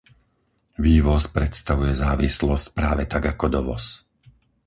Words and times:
Vývoz 0.85 1.23
predstavuje 1.37 1.93
závislosť 2.03 2.65
práve 2.79 3.03
tak 3.13 3.23
ako 3.37 3.45
dovoz. 3.57 3.83